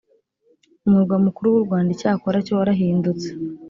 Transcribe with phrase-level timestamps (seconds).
[0.87, 3.27] umurwa mukuru w’u rwanda icyakora cyo warahindutse